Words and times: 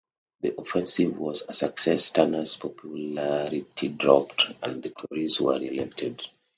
The 0.41 0.59
offensive 0.59 1.19
was 1.19 1.43
a 1.47 1.53
success, 1.53 2.09
Turner's 2.09 2.55
popularity 2.57 3.89
dropped, 3.89 4.45
and 4.63 4.81
the 4.81 4.89
Tories 4.89 5.39
were 5.39 5.59
re-elected. 5.59 6.23